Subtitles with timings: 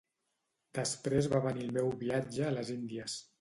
[0.77, 3.21] Després va venir el meu viatge a les Índies.